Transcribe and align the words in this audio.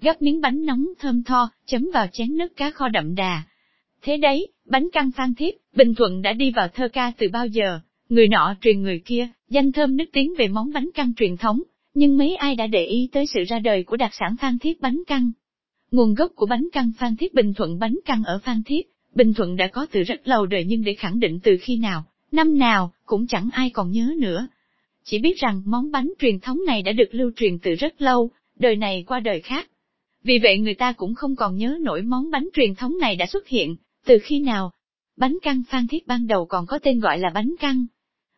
gắp 0.00 0.22
miếng 0.22 0.40
bánh 0.40 0.66
nóng 0.66 0.86
thơm 0.98 1.22
tho, 1.22 1.50
chấm 1.66 1.90
vào 1.94 2.06
chén 2.12 2.36
nước 2.36 2.56
cá 2.56 2.70
kho 2.70 2.88
đậm 2.88 3.14
đà. 3.14 3.42
Thế 4.02 4.16
đấy, 4.16 4.48
bánh 4.64 4.88
căn 4.92 5.10
phan 5.16 5.34
thiếp, 5.34 5.54
Bình 5.76 5.94
Thuận 5.94 6.22
đã 6.22 6.32
đi 6.32 6.50
vào 6.50 6.68
thơ 6.68 6.88
ca 6.88 7.12
từ 7.18 7.28
bao 7.32 7.46
giờ, 7.46 7.80
người 8.08 8.28
nọ 8.28 8.54
truyền 8.60 8.82
người 8.82 9.02
kia, 9.04 9.28
danh 9.48 9.72
thơm 9.72 9.96
nước 9.96 10.04
tiếng 10.12 10.34
về 10.38 10.48
món 10.48 10.72
bánh 10.72 10.88
căn 10.94 11.12
truyền 11.16 11.36
thống, 11.36 11.62
nhưng 11.94 12.18
mấy 12.18 12.36
ai 12.36 12.54
đã 12.54 12.66
để 12.66 12.84
ý 12.84 13.08
tới 13.12 13.26
sự 13.26 13.40
ra 13.48 13.58
đời 13.58 13.84
của 13.84 13.96
đặc 13.96 14.10
sản 14.14 14.36
phan 14.40 14.58
thiết 14.58 14.80
bánh 14.80 15.02
căn. 15.06 15.32
Nguồn 15.90 16.14
gốc 16.14 16.32
của 16.34 16.46
bánh 16.46 16.68
căn 16.72 16.92
phan 16.98 17.16
thiết 17.16 17.34
Bình 17.34 17.54
Thuận 17.54 17.78
bánh 17.78 17.98
căn 18.04 18.22
ở 18.24 18.38
phan 18.38 18.62
thiết, 18.66 18.82
Bình 19.14 19.34
Thuận 19.34 19.56
đã 19.56 19.66
có 19.66 19.86
từ 19.90 20.02
rất 20.02 20.28
lâu 20.28 20.46
đời 20.46 20.64
nhưng 20.64 20.84
để 20.84 20.94
khẳng 20.94 21.20
định 21.20 21.40
từ 21.42 21.56
khi 21.60 21.76
nào, 21.76 22.04
năm 22.32 22.58
nào, 22.58 22.92
cũng 23.06 23.26
chẳng 23.26 23.48
ai 23.52 23.70
còn 23.70 23.90
nhớ 23.90 24.14
nữa. 24.18 24.48
Chỉ 25.04 25.18
biết 25.18 25.38
rằng 25.38 25.62
món 25.66 25.90
bánh 25.90 26.12
truyền 26.18 26.40
thống 26.40 26.58
này 26.66 26.82
đã 26.82 26.92
được 26.92 27.08
lưu 27.10 27.30
truyền 27.36 27.58
từ 27.58 27.74
rất 27.74 28.02
lâu, 28.02 28.30
đời 28.58 28.76
này 28.76 29.04
qua 29.06 29.20
đời 29.20 29.40
khác. 29.40 29.68
Vì 30.28 30.38
vậy 30.38 30.58
người 30.58 30.74
ta 30.74 30.92
cũng 30.92 31.14
không 31.14 31.36
còn 31.36 31.56
nhớ 31.56 31.78
nổi 31.80 32.02
món 32.02 32.30
bánh 32.30 32.48
truyền 32.52 32.74
thống 32.74 32.98
này 32.98 33.16
đã 33.16 33.26
xuất 33.26 33.48
hiện, 33.48 33.76
từ 34.06 34.18
khi 34.22 34.40
nào. 34.40 34.72
Bánh 35.16 35.38
căn 35.42 35.62
phan 35.70 35.86
thiết 35.86 36.06
ban 36.06 36.26
đầu 36.26 36.46
còn 36.46 36.66
có 36.66 36.78
tên 36.78 37.00
gọi 37.00 37.18
là 37.18 37.30
bánh 37.34 37.54
căn. 37.60 37.86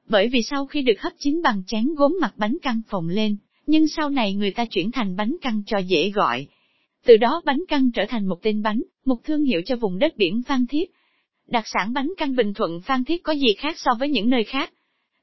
Bởi 0.09 0.29
vì 0.29 0.43
sau 0.43 0.67
khi 0.67 0.83
được 0.83 1.01
hấp 1.01 1.13
chín 1.19 1.43
bằng 1.43 1.63
chén 1.67 1.95
gốm 1.95 2.19
mặt 2.21 2.35
bánh 2.37 2.57
căn 2.63 2.81
phồng 2.89 3.09
lên, 3.09 3.37
nhưng 3.67 3.89
sau 3.89 4.11
này 4.11 4.35
người 4.35 4.51
ta 4.51 4.65
chuyển 4.65 4.91
thành 4.91 5.17
bánh 5.17 5.37
căn 5.43 5.63
cho 5.67 5.79
dễ 5.79 6.11
gọi. 6.11 6.47
Từ 7.07 7.17
đó 7.17 7.43
bánh 7.45 7.63
căn 7.69 7.91
trở 7.95 8.03
thành 8.09 8.27
một 8.27 8.43
tên 8.43 8.63
bánh, 8.63 8.83
một 9.05 9.25
thương 9.25 9.45
hiệu 9.45 9.63
cho 9.67 9.77
vùng 9.77 9.99
đất 9.99 10.17
biển 10.17 10.43
Phan 10.47 10.67
Thiết. 10.67 10.91
Đặc 11.47 11.65
sản 11.67 11.93
bánh 11.93 12.13
căn 12.17 12.37
Bình 12.37 12.55
Thuận 12.55 12.81
Phan 12.81 13.05
Thiết 13.05 13.23
có 13.23 13.33
gì 13.33 13.55
khác 13.59 13.79
so 13.79 13.91
với 13.99 14.09
những 14.09 14.31
nơi 14.31 14.45
khác? 14.45 14.73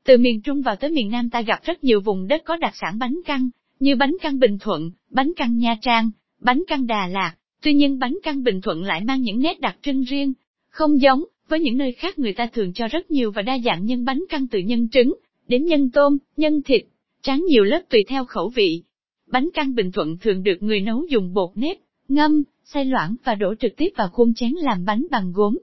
Từ 0.06 0.18
miền 0.18 0.42
Trung 0.42 0.62
vào 0.62 0.76
tới 0.76 0.90
miền 0.90 1.10
Nam 1.10 1.30
ta 1.30 1.42
gặp 1.42 1.60
rất 1.64 1.84
nhiều 1.84 2.02
vùng 2.02 2.28
đất 2.28 2.42
có 2.46 2.58
đặc 2.58 2.74
sản 2.76 3.00
bánh 3.00 3.20
căn, 3.26 3.50
như 3.80 3.96
bánh 3.96 4.16
căn 4.22 4.40
Bình 4.40 4.58
Thuận, 4.60 4.92
bánh 5.10 5.32
căn 5.36 5.58
Nha 5.58 5.76
Trang, 5.82 6.12
bánh 6.40 6.64
căn 6.68 6.88
Đà 6.88 7.08
Lạt. 7.08 7.34
Tuy 7.62 7.74
nhiên 7.74 8.00
bánh 8.00 8.18
căn 8.24 8.44
Bình 8.44 8.62
Thuận 8.62 8.84
lại 8.84 9.04
mang 9.04 9.22
những 9.22 9.40
nét 9.40 9.60
đặc 9.60 9.78
trưng 9.82 10.02
riêng, 10.02 10.34
không 10.70 11.02
giống 11.02 11.24
với 11.48 11.60
những 11.60 11.78
nơi 11.78 11.92
khác 11.92 12.20
người 12.20 12.34
ta 12.34 12.48
thường 12.54 12.74
cho 12.74 12.88
rất 12.88 13.12
nhiều 13.12 13.32
và 13.32 13.42
đa 13.42 13.58
dạng 13.66 13.86
nhân 13.86 14.06
bánh 14.06 14.24
căn 14.30 14.48
từ 14.48 14.60
nhân 14.60 14.90
trứng 14.90 15.14
đến 15.48 15.66
nhân 15.66 15.90
tôm, 15.90 16.18
nhân 16.38 16.62
thịt, 16.62 16.84
tráng 17.22 17.46
nhiều 17.50 17.64
lớp 17.64 17.82
tùy 17.90 18.04
theo 18.08 18.26
khẩu 18.26 18.50
vị. 18.50 18.84
Bánh 19.28 19.50
căn 19.54 19.76
Bình 19.76 19.92
Thuận 19.92 20.18
thường 20.18 20.44
được 20.44 20.64
người 20.64 20.82
nấu 20.82 21.06
dùng 21.10 21.34
bột 21.34 21.50
nếp, 21.56 21.78
ngâm, 22.08 22.44
xay 22.64 22.86
loãng 22.86 23.16
và 23.24 23.36
đổ 23.36 23.54
trực 23.60 23.76
tiếp 23.78 23.90
vào 23.96 24.10
khuôn 24.10 24.34
chén 24.34 24.52
làm 24.52 24.86
bánh 24.86 25.08
bằng 25.12 25.32
gốm. 25.36 25.58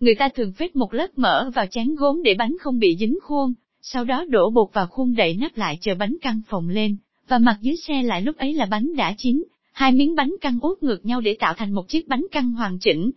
Người 0.00 0.14
ta 0.14 0.28
thường 0.28 0.52
phết 0.52 0.76
một 0.76 0.94
lớp 0.94 1.06
mỡ 1.16 1.50
vào 1.50 1.66
chén 1.66 1.94
gốm 1.94 2.22
để 2.22 2.34
bánh 2.34 2.56
không 2.60 2.78
bị 2.78 2.96
dính 3.00 3.18
khuôn, 3.22 3.54
sau 3.80 4.04
đó 4.04 4.24
đổ 4.28 4.50
bột 4.50 4.68
vào 4.72 4.86
khuôn 4.86 5.14
đậy 5.14 5.36
nắp 5.40 5.56
lại 5.56 5.78
chờ 5.80 5.94
bánh 5.94 6.16
căn 6.20 6.40
phồng 6.48 6.68
lên, 6.68 6.96
và 7.28 7.38
mặt 7.38 7.58
dưới 7.60 7.76
xe 7.76 8.02
lại 8.02 8.22
lúc 8.22 8.36
ấy 8.36 8.54
là 8.54 8.66
bánh 8.66 8.96
đã 8.96 9.14
chín, 9.18 9.44
hai 9.76 9.92
miếng 9.92 10.14
bánh 10.14 10.34
căn 10.40 10.58
út 10.62 10.82
ngược 10.82 11.06
nhau 11.06 11.20
để 11.20 11.36
tạo 11.38 11.54
thành 11.54 11.72
một 11.72 11.88
chiếc 11.88 12.08
bánh 12.08 12.26
căn 12.32 12.52
hoàn 12.52 12.78
chỉnh. 12.78 13.10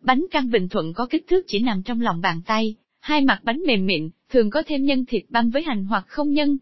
Bánh 0.00 0.26
căn 0.30 0.50
Bình 0.50 0.68
Thuận 0.68 0.92
có 0.92 1.06
kích 1.06 1.26
thước 1.26 1.44
chỉ 1.46 1.58
nằm 1.58 1.82
trong 1.82 2.00
lòng 2.00 2.20
bàn 2.20 2.40
tay, 2.46 2.74
hai 3.00 3.20
mặt 3.20 3.40
bánh 3.44 3.62
mềm 3.66 3.86
mịn, 3.86 4.10
thường 4.30 4.50
có 4.50 4.62
thêm 4.66 4.84
nhân 4.84 5.04
thịt 5.04 5.24
băm 5.28 5.50
với 5.50 5.62
hành 5.62 5.84
hoặc 5.84 6.04
không 6.08 6.32
nhân, 6.32 6.58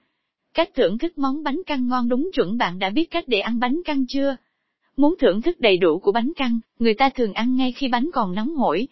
Cách 0.55 0.71
thưởng 0.75 0.99
thức 0.99 1.19
món 1.19 1.43
bánh 1.43 1.63
căn 1.67 1.89
ngon 1.89 2.09
đúng 2.09 2.31
chuẩn 2.33 2.57
bạn 2.57 2.79
đã 2.79 2.91
biết 2.91 3.11
cách 3.11 3.25
để 3.27 3.41
ăn 3.41 3.61
bánh 3.61 3.81
căn 3.85 4.05
chưa? 4.09 4.37
Muốn 4.97 5.15
thưởng 5.19 5.43
thức 5.43 5.61
đầy 5.61 5.77
đủ 5.77 5.99
của 5.99 6.13
bánh 6.13 6.33
căn, 6.37 6.61
người 6.79 6.95
ta 6.95 7.11
thường 7.11 7.33
ăn 7.33 7.57
ngay 7.57 7.73
khi 7.73 7.89
bánh 7.89 8.11
còn 8.15 8.35
nóng 8.35 8.57
hổi. 8.57 8.89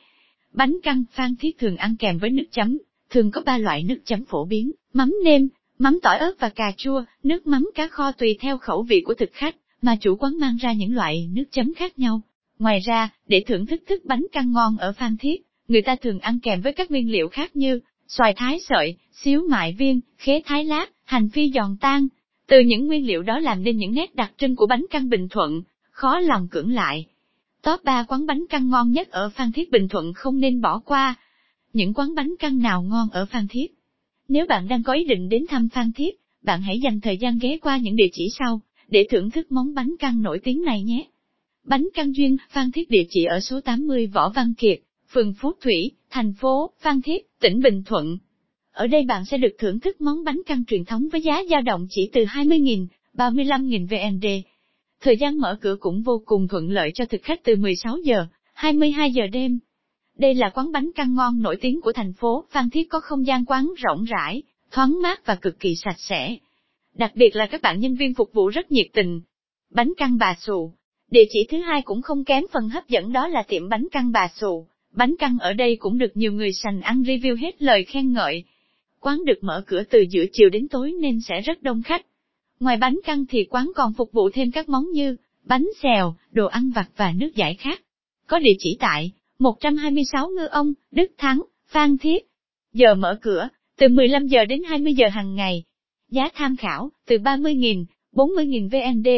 Bánh 0.53 0.79
căn 0.83 1.05
phan 1.13 1.37
thiết 1.37 1.59
thường 1.59 1.77
ăn 1.77 1.97
kèm 1.97 2.19
với 2.19 2.31
nước 2.31 2.47
chấm, 2.53 2.79
thường 3.11 3.31
có 3.31 3.41
ba 3.47 3.59
loại 3.59 3.83
nước 3.83 3.99
chấm 4.05 4.25
phổ 4.25 4.45
biến, 4.45 4.73
mắm 4.93 5.15
nêm, 5.25 5.49
mắm 5.79 5.99
tỏi 6.03 6.19
ớt 6.19 6.35
và 6.39 6.49
cà 6.49 6.73
chua, 6.77 7.05
nước 7.23 7.47
mắm 7.47 7.71
cá 7.75 7.89
kho 7.89 8.13
tùy 8.13 8.37
theo 8.41 8.59
khẩu 8.59 8.83
vị 8.83 9.01
của 9.07 9.15
thực 9.15 9.31
khách, 9.33 9.57
mà 9.85 9.97
chủ 9.97 10.17
quán 10.17 10.39
mang 10.41 10.57
ra 10.57 10.73
những 10.73 10.95
loại 10.95 11.29
nước 11.33 11.45
chấm 11.53 11.75
khác 11.75 11.99
nhau. 11.99 12.21
Ngoài 12.59 12.81
ra, 12.81 13.09
để 13.27 13.45
thưởng 13.47 13.67
thức 13.67 13.83
thức 13.89 14.05
bánh 14.05 14.27
căn 14.33 14.53
ngon 14.53 14.77
ở 14.77 14.93
Phan 14.93 15.17
Thiết, 15.17 15.43
người 15.69 15.83
ta 15.83 15.97
thường 15.97 16.19
ăn 16.19 16.39
kèm 16.41 16.61
với 16.61 16.73
các 16.73 16.91
nguyên 16.91 17.11
liệu 17.11 17.29
khác 17.29 17.57
như 17.57 17.81
xoài 18.09 18.35
thái 18.37 18.61
sợi, 18.69 18.97
xíu 19.13 19.43
mại 19.51 19.73
viên, 19.73 20.01
khế 20.19 20.43
thái 20.45 20.65
lát, 20.65 20.87
hành 21.05 21.29
phi 21.29 21.51
giòn 21.55 21.77
tan. 21.81 22.09
Từ 22.47 22.61
những 22.61 22.87
nguyên 22.87 23.07
liệu 23.07 23.23
đó 23.23 23.39
làm 23.39 23.63
nên 23.63 23.77
những 23.77 23.95
nét 23.95 24.15
đặc 24.15 24.33
trưng 24.39 24.57
của 24.57 24.67
bánh 24.67 24.85
căn 24.91 25.09
Bình 25.09 25.29
Thuận, 25.29 25.63
khó 25.91 26.19
lòng 26.21 26.49
cưỡng 26.49 26.71
lại. 26.71 27.07
Top 27.63 27.85
3 27.85 28.05
quán 28.09 28.27
bánh 28.27 28.45
căn 28.51 28.69
ngon 28.69 28.91
nhất 28.91 29.09
ở 29.11 29.31
Phan 29.31 29.53
Thiết 29.53 29.71
Bình 29.71 29.89
Thuận 29.89 30.13
không 30.13 30.41
nên 30.41 30.61
bỏ 30.61 30.79
qua. 30.79 31.15
Những 31.73 31.95
quán 31.95 32.15
bánh 32.15 32.35
căn 32.39 32.59
nào 32.59 32.83
ngon 32.83 33.09
ở 33.13 33.27
Phan 33.27 33.49
Thiết? 33.49 33.67
Nếu 34.29 34.47
bạn 34.47 34.69
đang 34.69 34.83
có 34.83 34.93
ý 34.93 35.05
định 35.05 35.29
đến 35.29 35.45
thăm 35.49 35.69
Phan 35.69 35.93
Thiết, 35.93 36.15
bạn 36.43 36.63
hãy 36.63 36.81
dành 36.81 37.01
thời 37.01 37.17
gian 37.17 37.39
ghé 37.39 37.59
qua 37.63 37.77
những 37.77 37.97
địa 37.97 38.09
chỉ 38.13 38.29
sau, 38.39 38.61
để 38.95 39.07
thưởng 39.11 39.31
thức 39.31 39.53
món 39.53 39.75
bánh 39.75 39.95
căn 39.99 40.23
nổi 40.23 40.41
tiếng 40.45 40.63
này 40.63 40.83
nhé. 40.83 41.07
Bánh 41.65 41.89
căn 41.95 42.13
duyên, 42.13 42.37
Phan 42.51 42.73
Thiết 42.73 42.91
địa 42.91 43.05
chỉ 43.11 43.25
ở 43.25 43.41
số 43.41 43.61
80 43.61 44.07
Võ 44.07 44.29
Văn 44.29 44.55
Kiệt, 44.59 44.81
phường 45.13 45.35
Phú 45.41 45.53
Thủy, 45.61 45.91
thành 46.11 46.33
phố 46.33 46.71
Phan 46.81 47.03
Thiết, 47.03 47.39
tỉnh 47.41 47.61
Bình 47.61 47.83
Thuận. 47.87 48.19
Ở 48.73 48.87
đây 48.87 49.05
bạn 49.05 49.25
sẽ 49.25 49.39
được 49.39 49.55
thưởng 49.59 49.81
thức 49.81 50.01
món 50.01 50.25
bánh 50.25 50.41
căn 50.47 50.65
truyền 50.65 50.85
thống 50.85 51.09
với 51.13 51.23
giá 51.23 51.43
dao 51.51 51.61
động 51.61 51.87
chỉ 51.91 52.11
từ 52.13 52.25
20.000, 52.25 52.87
35.000 53.15 53.87
VND. 53.87 54.27
Thời 55.01 55.17
gian 55.17 55.39
mở 55.39 55.59
cửa 55.61 55.77
cũng 55.81 56.03
vô 56.03 56.23
cùng 56.25 56.49
thuận 56.49 56.71
lợi 56.71 56.91
cho 56.95 57.05
thực 57.05 57.23
khách 57.23 57.45
từ 57.45 57.57
16 57.57 57.99
giờ, 57.99 58.27
22 58.53 59.13
giờ 59.13 59.27
đêm. 59.33 59.59
Đây 60.19 60.35
là 60.35 60.51
quán 60.55 60.73
bánh 60.73 60.91
căn 60.95 61.15
ngon 61.15 61.43
nổi 61.43 61.57
tiếng 61.61 61.81
của 61.81 61.93
thành 61.93 62.13
phố 62.13 62.45
Phan 62.51 62.71
Thiết 62.71 62.89
có 62.91 63.01
không 63.01 63.27
gian 63.27 63.45
quán 63.45 63.73
rộng 63.77 64.05
rãi, 64.05 64.43
thoáng 64.71 65.03
mát 65.03 65.27
và 65.27 65.35
cực 65.35 65.61
kỳ 65.61 65.75
sạch 65.77 65.99
sẽ. 65.99 66.37
Đặc 66.95 67.13
biệt 67.15 67.37
là 67.37 67.47
các 67.47 67.63
bạn 67.63 67.81
nhân 67.81 67.95
viên 67.95 68.15
phục 68.15 68.33
vụ 68.33 68.49
rất 68.49 68.73
nhiệt 68.73 68.87
tình. 68.93 69.21
Bánh 69.71 69.93
căn 69.97 70.19
bà 70.19 70.37
xù. 70.41 70.73
Địa 71.11 71.25
chỉ 71.31 71.47
thứ 71.51 71.59
hai 71.59 71.83
cũng 71.83 72.03
không 72.03 72.25
kém 72.25 72.45
phần 72.53 72.69
hấp 72.69 72.89
dẫn 72.89 73.13
đó 73.13 73.29
là 73.29 73.43
tiệm 73.43 73.69
bánh 73.69 73.87
căn 73.93 74.13
bà 74.13 74.29
xù. 74.35 74.67
Bánh 74.93 75.15
căn 75.19 75.39
ở 75.41 75.53
đây 75.53 75.77
cũng 75.77 75.99
được 75.99 76.17
nhiều 76.17 76.33
người 76.33 76.53
sành 76.53 76.81
ăn 76.81 77.03
review 77.03 77.37
hết 77.37 77.63
lời 77.63 77.85
khen 77.85 78.13
ngợi. 78.13 78.45
Quán 79.01 79.25
được 79.25 79.45
mở 79.45 79.65
cửa 79.67 79.83
từ 79.91 80.05
giữa 80.11 80.25
chiều 80.33 80.49
đến 80.49 80.69
tối 80.69 80.93
nên 81.01 81.21
sẽ 81.21 81.41
rất 81.41 81.63
đông 81.63 81.83
khách. 81.83 82.07
Ngoài 82.61 82.77
bánh 82.77 83.01
căn 83.05 83.25
thì 83.27 83.45
quán 83.45 83.73
còn 83.77 83.93
phục 83.93 84.13
vụ 84.13 84.31
thêm 84.31 84.51
các 84.51 84.69
món 84.69 84.91
như 84.91 85.17
bánh 85.45 85.69
xèo, 85.83 86.15
đồ 86.33 86.47
ăn 86.47 86.71
vặt 86.75 86.89
và 86.97 87.13
nước 87.17 87.31
giải 87.35 87.55
khác. 87.55 87.83
Có 88.27 88.39
địa 88.39 88.55
chỉ 88.59 88.77
tại 88.81 89.13
126 89.39 90.29
Ngư 90.29 90.47
Ông, 90.47 90.73
Đức 90.91 91.13
Thắng, 91.19 91.43
Phan 91.67 91.99
Thiết. 91.99 92.27
Giờ 92.73 92.95
mở 92.95 93.19
cửa, 93.23 93.49
từ 93.79 93.89
15 93.89 94.27
giờ 94.27 94.45
đến 94.45 94.63
20 94.63 94.95
giờ 94.95 95.09
hàng 95.09 95.35
ngày. 95.35 95.65
Giá 96.11 96.29
tham 96.35 96.57
khảo, 96.57 96.91
từ 97.07 97.19
30.000, 97.19 97.85
40.000 98.13 98.69
VND. 98.69 99.09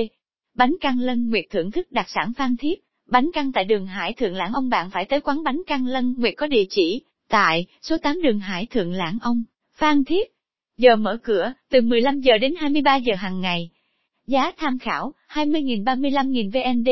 Bánh 0.54 0.76
căn 0.80 1.00
lân 1.00 1.30
nguyệt 1.30 1.44
thưởng 1.50 1.70
thức 1.70 1.92
đặc 1.92 2.06
sản 2.08 2.32
Phan 2.36 2.56
Thiết. 2.56 2.86
Bánh 3.06 3.30
căn 3.32 3.52
tại 3.52 3.64
đường 3.64 3.86
Hải 3.86 4.12
Thượng 4.12 4.34
Lãng 4.34 4.52
Ông 4.52 4.68
bạn 4.68 4.90
phải 4.90 5.04
tới 5.04 5.20
quán 5.20 5.42
bánh 5.44 5.62
căn 5.66 5.86
Lân 5.86 6.14
Nguyệt 6.18 6.34
có 6.36 6.46
địa 6.46 6.64
chỉ, 6.70 7.02
tại, 7.28 7.66
số 7.82 7.96
8 7.98 8.22
đường 8.22 8.38
Hải 8.38 8.66
Thượng 8.66 8.92
Lãng 8.92 9.18
Ông, 9.22 9.44
Phan 9.74 10.04
Thiết. 10.04 10.28
Giờ 10.78 10.96
mở 10.96 11.18
cửa, 11.22 11.52
từ 11.70 11.80
15 11.80 12.20
giờ 12.20 12.38
đến 12.38 12.54
23 12.58 12.96
giờ 12.96 13.14
hàng 13.14 13.40
ngày. 13.40 13.70
Giá 14.26 14.52
tham 14.56 14.78
khảo, 14.78 15.14
20.000 15.28 15.84
35.000 15.84 16.50
VND. 16.50 16.88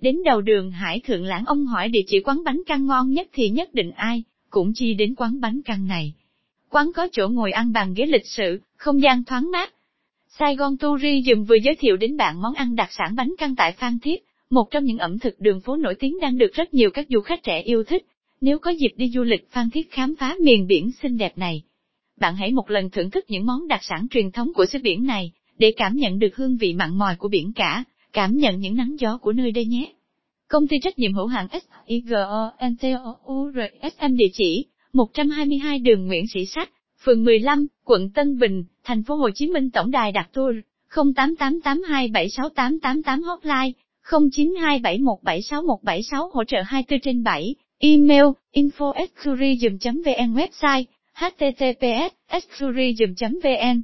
Đến 0.00 0.16
đầu 0.24 0.40
đường 0.40 0.70
Hải 0.70 1.00
Thượng 1.00 1.24
Lãng 1.24 1.44
ông 1.46 1.66
hỏi 1.66 1.88
địa 1.88 2.02
chỉ 2.06 2.20
quán 2.20 2.44
bánh 2.44 2.62
căn 2.66 2.86
ngon 2.86 3.10
nhất 3.10 3.28
thì 3.32 3.50
nhất 3.50 3.74
định 3.74 3.90
ai, 3.90 4.22
cũng 4.50 4.72
chi 4.74 4.94
đến 4.94 5.14
quán 5.14 5.40
bánh 5.40 5.60
căn 5.64 5.86
này. 5.86 6.12
Quán 6.70 6.92
có 6.94 7.08
chỗ 7.12 7.28
ngồi 7.28 7.52
ăn 7.52 7.72
bàn 7.72 7.94
ghế 7.94 8.06
lịch 8.06 8.26
sự, 8.26 8.60
không 8.82 9.02
gian 9.02 9.24
thoáng 9.24 9.50
mát. 9.50 9.74
Saigon 10.28 10.76
Tourism 10.76 11.44
vừa 11.48 11.56
giới 11.56 11.74
thiệu 11.74 11.96
đến 11.96 12.16
bạn 12.16 12.42
món 12.42 12.54
ăn 12.54 12.76
đặc 12.76 12.88
sản 12.92 13.14
bánh 13.16 13.34
căn 13.38 13.56
tại 13.56 13.72
Phan 13.72 13.98
Thiết, 13.98 14.24
một 14.50 14.70
trong 14.70 14.84
những 14.84 14.98
ẩm 14.98 15.18
thực 15.18 15.40
đường 15.40 15.60
phố 15.60 15.76
nổi 15.76 15.94
tiếng 15.94 16.20
đang 16.20 16.38
được 16.38 16.52
rất 16.54 16.74
nhiều 16.74 16.90
các 16.90 17.06
du 17.08 17.20
khách 17.20 17.42
trẻ 17.42 17.62
yêu 17.62 17.84
thích. 17.84 18.06
Nếu 18.40 18.58
có 18.58 18.70
dịp 18.70 18.90
đi 18.96 19.10
du 19.14 19.22
lịch 19.22 19.50
Phan 19.50 19.70
Thiết 19.70 19.90
khám 19.90 20.14
phá 20.16 20.36
miền 20.40 20.66
biển 20.66 20.90
xinh 21.02 21.16
đẹp 21.16 21.38
này, 21.38 21.62
bạn 22.20 22.36
hãy 22.36 22.52
một 22.52 22.70
lần 22.70 22.90
thưởng 22.90 23.10
thức 23.10 23.24
những 23.28 23.46
món 23.46 23.68
đặc 23.68 23.80
sản 23.82 24.06
truyền 24.10 24.30
thống 24.30 24.52
của 24.54 24.66
xứ 24.66 24.78
biển 24.82 25.06
này, 25.06 25.32
để 25.58 25.72
cảm 25.76 25.94
nhận 25.94 26.18
được 26.18 26.36
hương 26.36 26.56
vị 26.56 26.74
mặn 26.74 26.98
mòi 26.98 27.16
của 27.16 27.28
biển 27.28 27.52
cả, 27.52 27.84
cảm 28.12 28.36
nhận 28.36 28.60
những 28.60 28.76
nắng 28.76 28.96
gió 28.98 29.18
của 29.18 29.32
nơi 29.32 29.52
đây 29.52 29.64
nhé. 29.64 29.92
Công 30.48 30.68
ty 30.68 30.76
trách 30.82 30.98
nhiệm 30.98 31.14
hữu 31.14 31.26
hạn 31.26 31.46
SIGONTOURSM 31.88 32.96
địa 34.16 34.30
chỉ 34.32 34.66
122 34.92 35.78
đường 35.78 36.06
Nguyễn 36.06 36.24
Sĩ 36.34 36.46
Sách, 36.46 36.70
phường 37.04 37.24
15, 37.24 37.66
quận 37.84 38.10
Tân 38.10 38.38
Bình, 38.38 38.64
thành 38.84 39.02
phố 39.02 39.14
Hồ 39.14 39.30
Chí 39.34 39.46
Minh 39.46 39.70
tổng 39.70 39.90
đài 39.90 40.12
đặt 40.12 40.28
tour 40.32 40.56
0888276888 40.90 43.24
hotline 43.24 43.72
0927176176 44.08 46.30
hỗ 46.32 46.44
trợ 46.44 46.62
24 46.66 47.00
trên 47.00 47.22
7, 47.22 47.54
email 47.78 48.24
info 48.54 48.92
vn 50.04 50.34
website 50.34 50.84
https 51.14 52.12
vn. 53.42 53.82